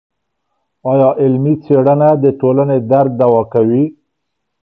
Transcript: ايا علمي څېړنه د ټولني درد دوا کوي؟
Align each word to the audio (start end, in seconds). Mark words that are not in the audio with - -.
ايا 0.91 1.09
علمي 1.21 1.53
څېړنه 1.63 2.09
د 2.23 2.25
ټولني 2.39 2.77
درد 2.91 3.11
دوا 3.21 3.41
کوي؟ 3.53 3.83